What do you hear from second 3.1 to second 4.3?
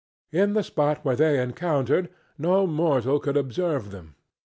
could observe them.